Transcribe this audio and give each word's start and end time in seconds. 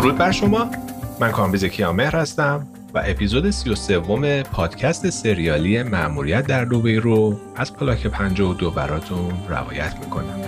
درود 0.00 0.18
بر 0.18 0.30
شما. 0.32 0.70
من 1.20 1.30
کامبیز 1.30 1.64
کیامهر 1.64 2.16
هستم 2.16 2.66
و 2.94 3.02
اپیزود 3.06 3.50
33 3.50 4.42
پادکست 4.42 5.10
سریالی 5.10 5.82
مأموریت 5.82 6.46
در 6.46 6.64
دوبی 6.64 6.96
رو 6.96 7.40
از 7.56 7.72
پلاک 7.72 8.06
52 8.06 8.70
براتون 8.70 9.32
روایت 9.48 9.96
می‌کنم. 10.04 10.40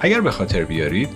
اگر 0.00 0.20
به 0.20 0.30
خاطر 0.30 0.64
بیارید 0.64 1.08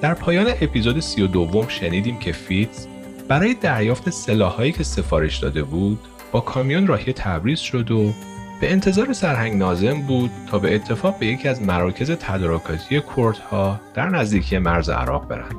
در 0.00 0.14
پایان 0.14 0.46
اپیزود 0.60 1.00
32 1.00 1.64
شنیدیم 1.68 2.18
که 2.18 2.32
فیتس 2.32 2.86
برای 3.28 3.54
دریافت 3.54 4.10
سلاحهایی 4.10 4.72
که 4.72 4.84
سفارش 4.84 5.36
داده 5.38 5.62
بود 5.62 5.98
با 6.32 6.40
کامیون 6.40 6.86
راهی 6.86 7.12
تبریز 7.12 7.58
شد 7.58 7.90
و 7.90 8.12
به 8.60 8.72
انتظار 8.72 9.12
سرهنگ 9.12 9.56
نازم 9.56 10.02
بود 10.02 10.30
تا 10.50 10.58
به 10.58 10.74
اتفاق 10.74 11.18
به 11.18 11.26
یکی 11.26 11.48
از 11.48 11.62
مراکز 11.62 12.10
تدارکاتی 12.10 13.02
کردها 13.16 13.80
در 13.94 14.08
نزدیکی 14.08 14.58
مرز 14.58 14.88
عراق 14.88 15.28
برند. 15.28 15.56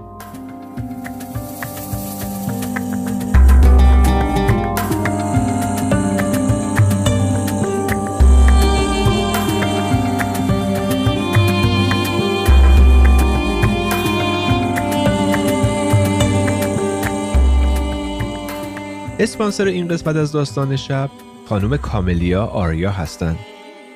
اسپانسر 19.19 19.66
این 19.66 19.88
قسمت 19.88 20.16
از 20.16 20.31
داستان 20.31 20.75
شب 20.75 21.09
خانم 21.50 21.78
کاملیا 21.78 22.45
آریا 22.45 22.92
هستند. 22.92 23.40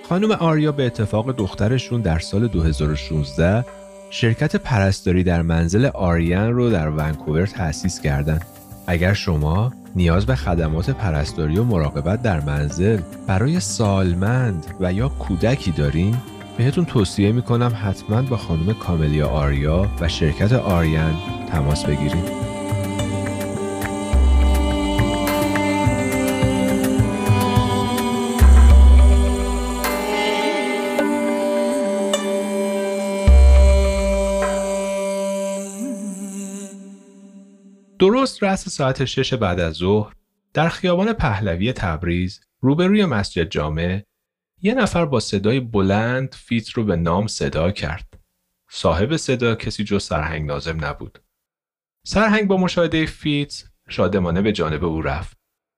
خانم 0.09 0.31
آریا 0.31 0.71
به 0.71 0.85
اتفاق 0.85 1.31
دخترشون 1.31 2.01
در 2.01 2.19
سال 2.19 2.47
2016 2.47 3.65
شرکت 4.09 4.55
پرستاری 4.55 5.23
در 5.23 5.41
منزل 5.41 5.85
آریان 5.85 6.53
رو 6.53 6.69
در 6.69 6.89
ونکوور 6.89 7.45
تأسیس 7.45 8.01
کردند. 8.01 8.45
اگر 8.87 9.13
شما 9.13 9.73
نیاز 9.95 10.25
به 10.25 10.35
خدمات 10.35 10.89
پرستاری 10.89 11.57
و 11.57 11.63
مراقبت 11.63 12.21
در 12.21 12.39
منزل 12.39 13.01
برای 13.27 13.59
سالمند 13.59 14.65
و 14.79 14.93
یا 14.93 15.09
کودکی 15.09 15.71
دارین 15.71 16.17
بهتون 16.57 16.85
توصیه 16.85 17.31
می‌کنم 17.31 17.73
حتما 17.83 18.21
با 18.21 18.37
خانم 18.37 18.73
کاملیا 18.73 19.27
آریا 19.27 19.87
و 20.01 20.07
شرکت 20.07 20.53
آریان 20.53 21.13
تماس 21.51 21.85
بگیرید. 21.85 22.50
درست 38.01 38.43
رأس 38.43 38.69
ساعت 38.69 39.05
شش 39.05 39.33
بعد 39.33 39.59
از 39.59 39.73
ظهر 39.73 40.13
در 40.53 40.69
خیابان 40.69 41.13
پهلوی 41.13 41.73
تبریز 41.73 42.41
روبروی 42.59 43.05
مسجد 43.05 43.49
جامع 43.49 44.03
یه 44.61 44.73
نفر 44.73 45.05
با 45.05 45.19
صدای 45.19 45.59
بلند 45.59 46.35
فیت 46.35 46.69
رو 46.69 46.83
به 46.83 46.95
نام 46.95 47.27
صدا 47.27 47.71
کرد. 47.71 48.19
صاحب 48.69 49.17
صدا 49.17 49.55
کسی 49.55 49.83
جز 49.83 50.03
سرهنگ 50.03 50.45
ناظم 50.45 50.85
نبود. 50.85 51.19
سرهنگ 52.03 52.47
با 52.47 52.57
مشاهده 52.57 53.05
فیتس 53.05 53.63
شادمانه 53.89 54.41
به 54.41 54.51
جانب 54.51 54.85
او 54.85 55.01
رفت. 55.01 55.37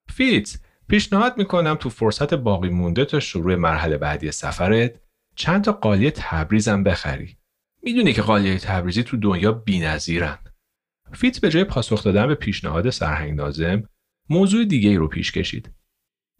فیتس 0.10 0.60
پیشنهاد 0.88 1.38
می‌کنم 1.38 1.76
تو 1.76 1.90
فرصت 1.90 2.34
باقی 2.34 2.70
مونده 2.70 3.06
تا 3.06 3.20
شروع 3.20 3.56
مرحله 3.56 3.98
بعدی 3.98 4.32
سفرت 4.32 4.92
چند 5.36 5.64
تا 5.64 5.72
قالی 5.72 6.12
تبریزم 6.12 6.84
بخری. 6.84 7.38
می‌دونی 7.84 8.14
که 8.14 8.22
قالی 8.22 8.58
تبریزی 8.58 9.04
تو 9.04 9.18
دنیا 9.18 9.52
بی‌نظیرن. 9.52 10.38
فیتس 11.14 11.40
به 11.42 11.50
جای 11.50 11.64
پاسخ 11.64 12.04
دادن 12.04 12.28
به 12.28 12.36
پیشنهاد 12.36 12.90
سرهنگ 12.90 13.34
ناظم 13.34 13.84
موضوع 14.30 14.66
دیگه 14.66 14.90
ای 14.90 14.96
رو 14.96 15.08
پیش 15.08 15.32
کشید. 15.32 15.72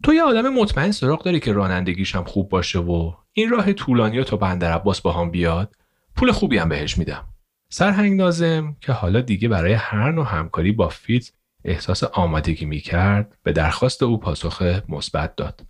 تو 0.02 0.14
یه 0.14 0.22
آدم 0.22 0.48
مطمئن 0.48 0.90
سراغ 0.90 1.22
داری 1.22 1.40
که 1.40 1.52
رانندگیش 1.52 2.14
هم 2.14 2.24
خوب 2.24 2.48
باشه 2.48 2.78
و 2.78 3.12
این 3.32 3.50
راه 3.50 3.72
طولانی 3.72 4.24
تا 4.24 4.36
بندر 4.36 4.72
عباس 4.72 5.00
با 5.00 5.12
هم 5.12 5.30
بیاد 5.30 5.76
پول 6.16 6.32
خوبی 6.32 6.58
هم 6.58 6.68
بهش 6.68 6.98
میدم. 6.98 7.28
سرهنگ 7.68 8.16
نازم 8.16 8.76
که 8.80 8.92
حالا 8.92 9.20
دیگه 9.20 9.48
برای 9.48 9.72
هر 9.72 10.12
نوع 10.12 10.26
همکاری 10.26 10.72
با 10.72 10.88
فیت 10.88 11.32
احساس 11.64 12.04
آمادگی 12.04 12.64
می‌کرد 12.64 13.38
به 13.42 13.52
درخواست 13.52 14.02
او 14.02 14.20
پاسخ 14.20 14.80
مثبت 14.88 15.36
داد. 15.36 15.66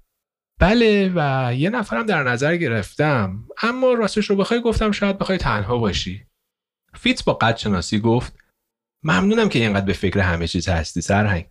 بله 0.60 1.12
و 1.14 1.52
یه 1.54 1.70
نفرم 1.70 2.06
در 2.06 2.22
نظر 2.22 2.56
گرفتم 2.56 3.44
اما 3.62 3.92
راستش 3.92 4.30
رو 4.30 4.36
بخوای 4.36 4.60
گفتم 4.60 4.90
شاید 4.90 5.18
بخوای 5.18 5.38
تنها 5.38 5.78
باشی. 5.78 6.26
فیت 6.94 7.24
با 7.24 7.34
قد 7.34 7.56
شناسی 7.56 8.00
گفت 8.00 8.43
ممنونم 9.04 9.48
که 9.48 9.58
اینقدر 9.58 9.86
به 9.86 9.92
فکر 9.92 10.20
همه 10.20 10.48
چیز 10.48 10.68
هستی 10.68 11.00
سرهنگ. 11.00 11.46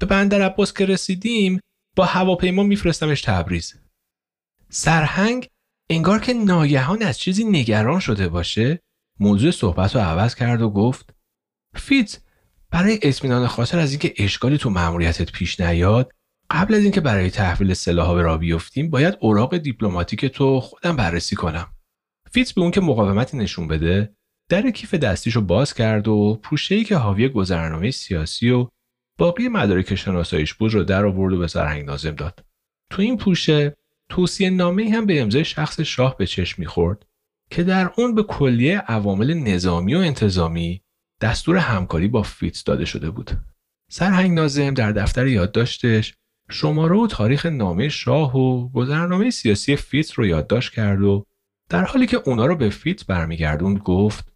به 0.00 0.06
بندر 0.06 0.42
عباس 0.42 0.72
که 0.72 0.86
رسیدیم 0.86 1.60
با 1.96 2.04
هواپیما 2.04 2.62
میفرستمش 2.62 3.20
تبریز. 3.20 3.74
سرهنگ 4.68 5.48
انگار 5.90 6.20
که 6.20 6.34
ناگهان 6.34 7.02
از 7.02 7.18
چیزی 7.18 7.44
نگران 7.44 8.00
شده 8.00 8.28
باشه. 8.28 8.80
موضوع 9.20 9.50
صحبت 9.50 9.94
رو 9.94 10.02
عوض 10.02 10.34
کرد 10.34 10.62
و 10.62 10.70
گفت 10.70 11.14
فیتس 11.74 12.20
برای 12.70 12.98
اطمینان 13.02 13.46
خاطر 13.46 13.78
از 13.78 13.90
اینکه 13.90 14.14
اشکالی 14.18 14.58
تو 14.58 14.70
مأموریتت 14.70 15.32
پیش 15.32 15.60
نیاد 15.60 16.12
قبل 16.50 16.74
از 16.74 16.82
اینکه 16.82 17.00
برای 17.00 17.30
تحویل 17.30 17.74
سلاحها 17.74 18.14
به 18.14 18.22
راه 18.22 18.38
بیفتیم 18.38 18.90
باید 18.90 19.16
اوراق 19.20 19.56
دیپلماتیکتو 19.56 20.60
خودم 20.60 20.96
بررسی 20.96 21.36
کنم. 21.36 21.74
فیتس 22.30 22.52
بدون 22.52 22.70
که 22.70 22.80
مقاومتی 22.80 23.36
نشون 23.36 23.68
بده 23.68 24.16
در 24.48 24.70
کیف 24.70 24.94
دستیشو 24.94 25.40
باز 25.40 25.74
کرد 25.74 26.08
و 26.08 26.40
پوشه‌ای 26.42 26.84
که 26.84 26.96
حاوی 26.96 27.28
گذرنامه 27.28 27.90
سیاسی 27.90 28.50
و 28.50 28.68
باقی 29.18 29.48
مدارک 29.48 29.94
شناساییش 29.94 30.54
بود 30.54 30.74
رو 30.74 30.84
در 30.84 31.06
آورد 31.06 31.32
و 31.32 31.38
به 31.38 31.46
سرهنگ 31.46 31.84
ناظم 31.84 32.10
داد. 32.10 32.44
تو 32.90 33.02
این 33.02 33.16
پوشه 33.16 33.76
توصیه 34.08 34.50
نامه 34.50 34.90
هم 34.90 35.06
به 35.06 35.20
امضای 35.20 35.44
شخص 35.44 35.80
شاه 35.80 36.16
به 36.16 36.26
چشم 36.26 36.62
می‌خورد 36.62 37.06
که 37.50 37.62
در 37.62 37.90
اون 37.96 38.14
به 38.14 38.22
کلیه 38.22 38.78
عوامل 38.78 39.34
نظامی 39.34 39.94
و 39.94 39.98
انتظامی 39.98 40.82
دستور 41.20 41.56
همکاری 41.56 42.08
با 42.08 42.22
فیتس 42.22 42.64
داده 42.64 42.84
شده 42.84 43.10
بود. 43.10 43.30
سرهنگ 43.90 44.32
ناظم 44.32 44.74
در 44.74 44.92
دفتر 44.92 45.26
یادداشتش 45.26 46.14
شماره 46.50 46.96
و 46.96 47.06
تاریخ 47.06 47.46
نامه 47.46 47.88
شاه 47.88 48.36
و 48.36 48.68
گذرنامه 48.68 49.30
سیاسی 49.30 49.76
فیتس 49.76 50.18
رو 50.18 50.26
یادداشت 50.26 50.72
کرد 50.72 51.02
و 51.02 51.26
در 51.68 51.84
حالی 51.84 52.06
که 52.06 52.20
اونا 52.24 52.46
رو 52.46 52.56
به 52.56 52.70
فیتس 52.70 53.06
برمیگردوند 53.06 53.78
گفت 53.78 54.33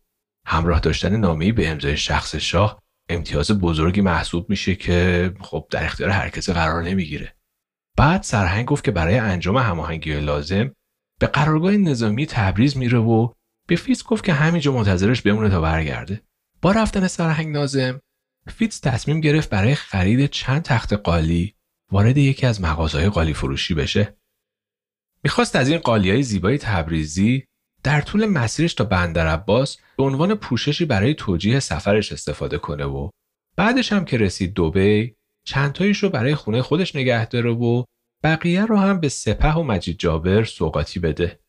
همراه 0.49 0.81
داشتن 0.81 1.17
نامه‌ای 1.17 1.53
به 1.53 1.69
امضای 1.69 1.97
شخص 1.97 2.35
شاه 2.35 2.83
امتیاز 3.09 3.51
بزرگی 3.51 4.01
محسوب 4.01 4.51
میشه 4.51 4.75
که 4.75 5.35
خب 5.41 5.67
در 5.71 5.85
اختیار 5.85 6.11
هر 6.11 6.29
کسی 6.29 6.53
قرار 6.53 6.83
نمی‌گیره. 6.83 7.37
بعد 7.97 8.23
سرهنگ 8.23 8.67
گفت 8.67 8.85
که 8.85 8.91
برای 8.91 9.19
انجام 9.19 9.57
هماهنگی 9.57 10.21
لازم 10.21 10.73
به 11.21 11.27
قرارگاه 11.27 11.73
نظامی 11.77 12.27
تبریز 12.27 12.77
میره 12.77 12.99
و 12.99 13.33
به 13.69 13.77
فیتز 13.77 14.03
گفت 14.05 14.25
که 14.25 14.33
همینجا 14.33 14.73
منتظرش 14.73 15.23
بمونه 15.23 15.49
تا 15.49 15.61
برگرده. 15.61 16.21
با 16.63 16.73
رفتن 16.73 17.07
سرهنگ 17.07 17.49
نازم 17.49 18.01
فیتز 18.47 18.81
تصمیم 18.81 19.21
گرفت 19.21 19.51
برای 19.51 19.75
خرید 19.75 20.31
چند 20.31 20.63
تخت 20.63 20.93
قالی 20.93 21.55
وارد 21.93 22.17
یکی 22.17 22.47
از 22.47 22.61
مغازهای 22.61 23.09
قالی 23.09 23.35
فروشی 23.35 23.75
بشه. 23.75 24.17
می‌خواست 25.25 25.56
از 25.56 25.69
این 25.69 25.79
قالی 25.79 26.11
های 26.11 26.23
زیبای 26.23 26.59
تبریزی 26.59 27.48
در 27.83 28.01
طول 28.01 28.27
مسیرش 28.27 28.75
تا 28.75 28.85
بندر 28.85 29.27
عباس 29.27 29.77
به 29.97 30.03
عنوان 30.05 30.35
پوششی 30.35 30.85
برای 30.85 31.15
توجیه 31.15 31.61
سفرش 31.61 32.13
استفاده 32.13 32.59
کنه 32.59 32.85
و 32.85 33.11
بعدش 33.57 33.93
هم 33.93 34.05
که 34.05 34.17
رسید 34.19 34.55
دوبی 34.55 35.17
چندتاییش 35.45 36.03
رو 36.03 36.09
برای 36.09 36.35
خونه 36.35 36.63
خودش 36.63 36.97
نگه 36.97 37.27
داره 37.27 37.51
و 37.51 37.85
بقیه 38.23 38.67
رو 38.67 38.77
هم 38.77 39.01
به 39.01 39.09
سپه 39.09 39.53
و 39.53 39.63
مجید 39.63 39.99
جابر 39.99 40.45
سوقاتی 40.45 41.01
بده. 41.01 41.41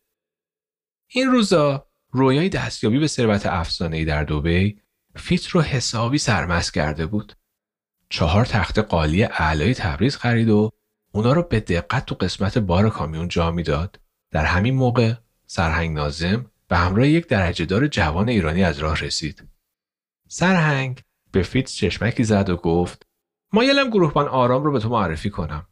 این 1.07 1.27
روزا 1.27 1.87
رویای 2.11 2.49
دستیابی 2.49 2.99
به 2.99 3.07
ثروت 3.07 3.45
افسانه‌ای 3.45 4.05
در 4.05 4.23
دوبی 4.23 4.81
فیت 5.15 5.47
رو 5.47 5.61
حسابی 5.61 6.17
سرمست 6.17 6.73
کرده 6.73 7.05
بود. 7.05 7.33
چهار 8.09 8.45
تخت 8.45 8.79
قالی 8.79 9.23
اعلای 9.23 9.73
تبریز 9.73 10.15
خرید 10.15 10.49
و 10.49 10.71
اونا 11.11 11.33
رو 11.33 11.43
به 11.43 11.59
دقت 11.59 12.05
تو 12.05 12.15
قسمت 12.15 12.57
بار 12.57 12.89
کامیون 12.89 13.27
جا 13.27 13.51
می‌داد. 13.51 13.99
در 14.31 14.45
همین 14.45 14.75
موقع 14.75 15.13
سرهنگ 15.51 15.95
نازم 15.95 16.51
به 16.67 16.77
همراه 16.77 17.07
یک 17.07 17.27
درجه 17.27 17.65
دار 17.65 17.87
جوان 17.87 18.29
ایرانی 18.29 18.63
از 18.63 18.79
راه 18.79 18.99
رسید. 18.99 19.47
سرهنگ 20.27 21.01
به 21.31 21.41
فیتز 21.43 21.73
چشمکی 21.73 22.23
زد 22.23 22.49
و 22.49 22.55
گفت 22.55 23.05
مایلم 23.53 23.89
گروهبان 23.89 24.27
آرام 24.27 24.63
رو 24.63 24.71
به 24.71 24.79
تو 24.79 24.89
معرفی 24.89 25.29
کنم. 25.29 25.67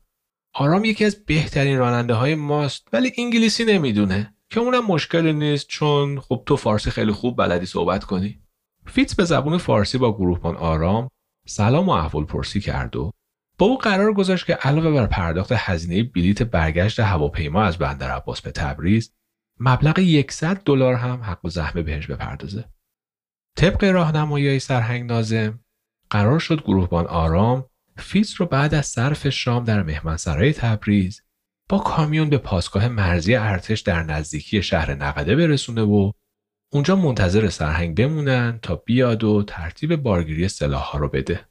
آرام 0.53 0.85
یکی 0.85 1.05
از 1.05 1.25
بهترین 1.25 1.77
راننده 1.77 2.13
های 2.13 2.35
ماست 2.35 2.87
ولی 2.93 3.11
انگلیسی 3.17 3.65
نمی‌دونه 3.65 4.35
که 4.49 4.59
اونم 4.59 4.85
مشکلی 4.85 5.33
نیست 5.33 5.67
چون 5.67 6.19
خب 6.19 6.43
تو 6.45 6.55
فارسی 6.55 6.91
خیلی 6.91 7.11
خوب 7.11 7.37
بلدی 7.37 7.65
صحبت 7.65 8.03
کنی. 8.03 8.41
فیتز 8.85 9.15
به 9.15 9.25
زبون 9.25 9.57
فارسی 9.57 9.97
با 9.97 10.17
گروهبان 10.17 10.55
آرام 10.55 11.09
سلام 11.47 11.89
و 11.89 11.91
احوال 11.91 12.25
پرسی 12.25 12.59
کرد 12.61 12.95
و 12.95 13.11
با 13.57 13.65
او 13.65 13.77
قرار 13.77 14.13
گذاشت 14.13 14.45
که 14.45 14.53
علاوه 14.53 14.91
بر 14.91 15.07
پرداخت 15.07 15.51
هزینه 15.55 16.03
بلیت 16.03 16.43
برگشت 16.43 16.99
هواپیما 16.99 17.63
از 17.63 17.77
بندر 17.77 18.11
عباس 18.11 18.41
به 18.41 18.51
تبریز 18.51 19.16
مبلغ 19.59 20.25
100 20.29 20.61
دلار 20.65 20.93
هم 20.93 21.21
حق 21.23 21.45
و 21.45 21.49
زحمه 21.49 21.81
بهش 21.81 22.07
بپردازه. 22.07 22.65
طبق 23.57 23.83
راهنمایی 23.83 24.59
سرهنگ 24.59 25.05
نازم 25.05 25.59
قرار 26.09 26.39
شد 26.39 26.63
گروهبان 26.63 27.07
آرام 27.07 27.65
فیتز 27.97 28.33
رو 28.33 28.45
بعد 28.45 28.73
از 28.73 28.85
صرف 28.85 29.29
شام 29.29 29.63
در 29.63 29.83
مهمانسرای 29.83 30.53
تبریز 30.53 31.21
با 31.69 31.79
کامیون 31.79 32.29
به 32.29 32.37
پاسگاه 32.37 32.87
مرزی 32.87 33.35
ارتش 33.35 33.79
در 33.79 34.03
نزدیکی 34.03 34.63
شهر 34.63 34.95
نقده 34.95 35.35
برسونه 35.35 35.81
و 35.81 36.11
اونجا 36.71 36.95
منتظر 36.95 37.49
سرهنگ 37.49 37.97
بمونن 37.97 38.59
تا 38.61 38.75
بیاد 38.75 39.23
و 39.23 39.43
ترتیب 39.43 39.95
بارگیری 39.95 40.47
سلاحها 40.47 40.99
رو 40.99 41.09
بده. 41.09 41.45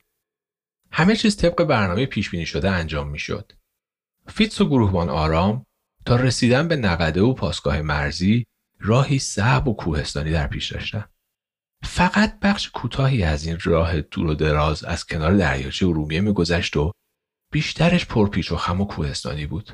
همه 0.90 1.16
چیز 1.16 1.36
طبق 1.36 1.64
برنامه 1.64 2.06
پیش 2.06 2.30
بینی 2.30 2.46
شده 2.46 2.70
انجام 2.70 3.08
می‌شد. 3.08 3.52
فیتس 4.28 4.60
و 4.60 4.68
گروهبان 4.68 5.08
آرام 5.08 5.65
تا 6.06 6.16
رسیدن 6.16 6.68
به 6.68 6.76
نقده 6.76 7.22
و 7.22 7.34
پاسگاه 7.34 7.82
مرزی 7.82 8.46
راهی 8.80 9.18
صعب 9.18 9.68
و 9.68 9.74
کوهستانی 9.74 10.30
در 10.30 10.46
پیش 10.46 10.72
داشتن. 10.72 11.04
فقط 11.84 12.40
بخش 12.40 12.70
کوتاهی 12.70 13.22
از 13.22 13.46
این 13.46 13.58
راه 13.62 14.00
دور 14.00 14.26
و 14.26 14.34
دراز 14.34 14.84
از 14.84 15.06
کنار 15.06 15.36
دریاچه 15.36 15.86
ارومیه 15.86 16.20
میگذشت 16.20 16.76
و 16.76 16.92
بیشترش 17.52 18.06
پرپیچ 18.06 18.52
و 18.52 18.56
خم 18.56 18.80
و 18.80 18.84
کوهستانی 18.84 19.46
بود. 19.46 19.70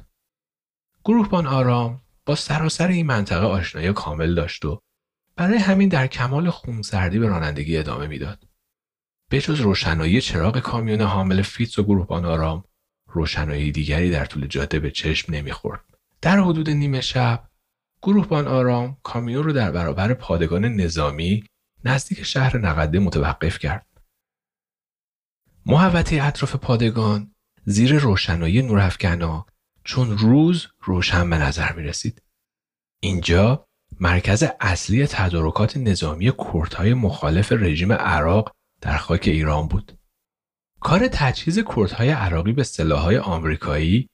گروهبان 1.05 1.47
آرام 1.47 2.03
با 2.27 2.35
سراسر 2.35 2.89
این 2.89 3.07
منطقه 3.07 3.47
آشنایی 3.47 3.93
کامل 3.93 4.35
داشت 4.35 4.65
و 4.65 4.81
برای 5.37 5.59
همین 5.59 5.89
در 5.89 6.07
کمال 6.07 6.51
خونسردی 6.51 7.19
به 7.19 7.29
رانندگی 7.29 7.79
ادامه 7.79 8.07
می‌داد. 8.07 8.49
به 9.31 9.41
جز 9.41 9.61
روشنایی 9.61 10.21
چراغ 10.21 10.59
کامیون 10.59 11.01
حامل 11.01 11.43
فیتس 11.43 11.79
و 11.79 11.83
گروهبان 11.83 12.25
آرام 12.25 12.65
روشنایی 13.07 13.73
دیگری 13.73 14.11
در 14.11 14.25
طول 14.25 14.47
جاده 14.47 14.81
به 14.81 14.91
چشم 14.91 15.35
نمی‌خورد. 15.35 15.92
در 16.23 16.41
حدود 16.41 16.71
نیمه 16.71 17.01
شب 17.01 17.49
گروهبان 18.03 18.49
آرام 18.49 18.97
کامیون 19.03 19.45
رو 19.45 19.53
در 19.53 19.71
برابر 19.71 20.15
پادگان 20.15 20.65
نظامی 20.65 21.45
نزدیک 21.85 22.23
شهر 22.23 22.59
نقده 22.59 22.99
متوقف 22.99 23.59
کرد. 23.59 23.87
محوطه 25.67 26.23
اطراف 26.23 26.57
پادگان 26.57 27.35
زیر 27.65 27.99
روشنایی 27.99 28.63
نورافکنا 28.63 29.47
چون 29.85 30.19
روز 30.19 30.67
روشن 30.81 31.31
به 31.31 31.39
نظر 31.39 31.73
می 31.73 31.83
رسید. 31.83 32.23
اینجا 33.01 33.67
مرکز 34.01 34.45
اصلی 34.61 35.07
تدارکات 35.07 35.77
نظامی 35.77 36.33
کردهای 36.53 36.95
مخالف 36.95 37.53
رژیم 37.53 37.93
عراق 37.93 38.53
در 38.81 38.97
خاک 38.97 39.23
ایران 39.25 39.69
بود. 39.69 39.99
کار 40.81 41.09
تجهیز 41.09 41.59
کردهای 41.59 42.11
عراقی 42.11 42.53
به 42.53 42.65
سلاحهای 42.65 43.19
آمریکایی 43.19 44.09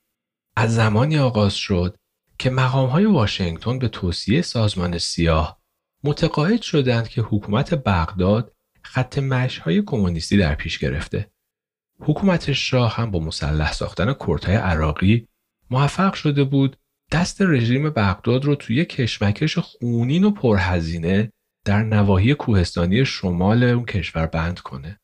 از 0.59 0.75
زمانی 0.75 1.19
آغاز 1.19 1.55
شد 1.55 1.97
که 2.39 2.51
مقامهای 2.51 3.05
واشنگتن 3.05 3.79
به 3.79 3.89
توصیه 3.89 4.43
سازمان 4.43 4.99
سیاه 4.99 5.61
متقاعد 6.05 6.63
شدند 6.63 7.09
که 7.09 7.23
حکومت 7.23 7.75
بغداد 7.75 8.53
خط 8.83 9.19
مشهای 9.19 9.83
کمونیستی 9.83 10.37
در 10.37 10.55
پیش 10.55 10.79
گرفته. 10.79 11.31
حکومت 12.01 12.53
شاه 12.53 12.97
هم 12.97 13.11
با 13.11 13.19
مسلح 13.19 13.73
ساختن 13.73 14.15
کردهای 14.27 14.57
عراقی 14.57 15.29
موفق 15.71 16.15
شده 16.15 16.45
بود 16.45 16.77
دست 17.13 17.43
رژیم 17.43 17.91
بغداد 17.91 18.45
رو 18.45 18.55
توی 18.55 18.85
کشمکش 18.85 19.59
خونین 19.59 20.25
و 20.25 20.31
پرهزینه 20.31 21.33
در 21.65 21.83
نواحی 21.83 22.35
کوهستانی 22.35 23.05
شمال 23.05 23.63
اون 23.63 23.85
کشور 23.85 24.27
بند 24.27 24.61
کنه. 24.61 25.01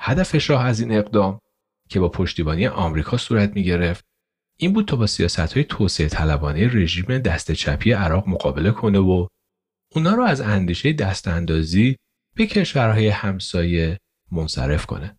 هدف 0.00 0.38
شاه 0.38 0.64
از 0.64 0.80
این 0.80 0.92
اقدام 0.92 1.40
که 1.88 2.00
با 2.00 2.08
پشتیبانی 2.08 2.66
آمریکا 2.66 3.16
صورت 3.16 3.52
می 3.56 3.64
گرفت 3.64 4.05
این 4.58 4.72
بود 4.72 4.84
تا 4.88 4.96
با 4.96 5.06
سیاست 5.06 5.52
های 5.52 5.64
توسعه 5.64 6.08
طلبانه 6.08 6.68
رژیم 6.74 7.18
دست 7.18 7.52
چپی 7.52 7.92
عراق 7.92 8.28
مقابله 8.28 8.70
کنه 8.70 8.98
و 8.98 9.26
اونا 9.94 10.14
رو 10.14 10.22
از 10.22 10.40
اندیشه 10.40 10.92
دست 10.92 11.28
اندازی 11.28 11.96
به 12.36 12.46
کشورهای 12.46 13.08
همسایه 13.08 13.98
منصرف 14.32 14.86
کنه. 14.86 15.18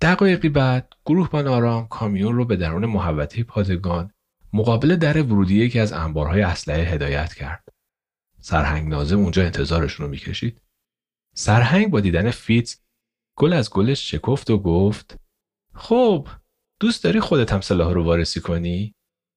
دقایقی 0.00 0.48
بعد 0.48 0.92
گروهبان 1.06 1.46
آرام 1.46 1.88
کامیون 1.88 2.34
رو 2.34 2.44
به 2.44 2.56
درون 2.56 2.86
محوطه 2.86 3.44
پادگان 3.44 4.10
مقابل 4.52 4.96
در 4.96 5.22
ورودی 5.22 5.64
یکی 5.64 5.78
از 5.80 5.92
انبارهای 5.92 6.42
اسلحه 6.42 6.84
هدایت 6.84 7.34
کرد. 7.34 7.68
سرهنگ 8.40 8.88
نازم 8.88 9.18
اونجا 9.18 9.44
انتظارشون 9.44 10.06
رو 10.06 10.10
می‌کشید. 10.10 10.62
سرهنگ 11.34 11.90
با 11.90 12.00
دیدن 12.00 12.30
فیتز 12.30 12.76
گل 13.36 13.52
از 13.52 13.70
گلش 13.70 14.10
شکفت 14.10 14.50
و 14.50 14.58
گفت 14.58 15.16
خب 15.74 16.28
دوست 16.80 17.04
داری 17.04 17.20
خودت 17.20 17.52
هم 17.52 17.60
سلاح 17.60 17.92
رو 17.92 18.04
وارسی 18.04 18.40
کنی؟ 18.40 18.94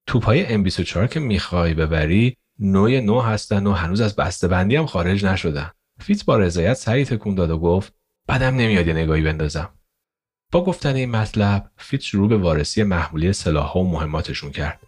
توپای 0.08 0.64
M24 0.64 1.10
که 1.10 1.20
می‌خوای 1.20 1.74
ببری 1.74 2.38
نوع 2.60 3.00
نو 3.00 3.22
هستن 3.22 3.68
و 3.68 3.72
هنوز 3.72 4.02
از 4.02 4.16
بسته 4.16 4.48
بندی 4.48 4.76
هم 4.76 4.86
خارج 4.86 5.26
نشدن. 5.26 5.72
فیتز 6.00 6.26
با 6.26 6.38
رضایت 6.38 6.74
سری 6.74 7.06
تکون 7.06 7.36
داد 7.36 7.50
و 7.50 7.60
گفت 7.60 7.94
بدم 8.28 8.56
نمیاد 8.56 8.88
یه 8.88 8.94
نگاهی 8.94 9.22
بندازم. 9.22 9.70
با 10.52 10.66
گفتن 10.66 10.96
این 10.96 11.12
مطلب 11.12 11.72
فیتز 11.78 12.04
شروع 12.04 12.30
به 12.30 12.38
وارسی 12.38 12.84
محموله‌ی 12.84 13.34
سلاحها 13.34 13.80
و 13.80 13.92
مهماتشون 13.92 14.52
کرد. 14.52 14.80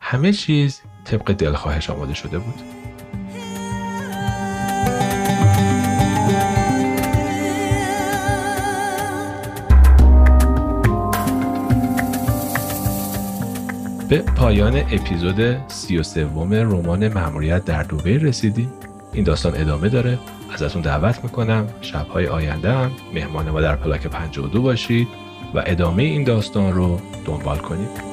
همه 0.00 0.32
چیز 0.32 0.80
طبق 1.04 1.32
دلخواهش 1.32 1.90
آماده 1.90 2.14
شده 2.14 2.38
بود. 2.38 2.87
به 14.08 14.18
پایان 14.18 14.76
اپیزود 14.76 15.68
سی 15.68 15.98
و 15.98 16.02
سوم 16.02 16.54
رمان 16.54 17.08
مأموریت 17.08 17.64
در 17.64 17.82
دوبه 17.82 18.18
رسیدیم. 18.18 18.72
این 19.12 19.24
داستان 19.24 19.52
ادامه 19.56 19.88
داره. 19.88 20.18
ازتون 20.54 20.82
دعوت 20.82 21.24
می‌کنم 21.24 21.66
شبهای 21.80 22.26
آینده 22.26 22.72
هم 22.72 22.90
مهمان 23.14 23.50
ما 23.50 23.60
در 23.60 23.76
پلاک 23.76 24.06
52 24.06 24.62
باشید 24.62 25.08
و 25.54 25.62
ادامه 25.66 26.02
این 26.02 26.24
داستان 26.24 26.72
رو 26.72 27.00
دنبال 27.24 27.58
کنید. 27.58 28.07